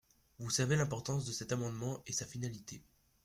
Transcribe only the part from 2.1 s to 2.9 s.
sa finalité.